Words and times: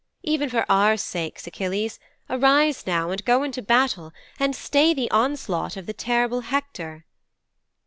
Even 0.23 0.49
for 0.49 0.65
our 0.67 0.97
sakes, 0.97 1.45
Achilles, 1.45 1.99
arise 2.27 2.87
now 2.87 3.11
and 3.11 3.23
go 3.23 3.43
into 3.43 3.61
battle 3.61 4.11
and 4.39 4.55
stay 4.55 4.95
the 4.95 5.11
onslaught 5.11 5.77
of 5.77 5.85
the 5.85 5.93
terrible 5.93 6.41
Hector."' 6.41 7.05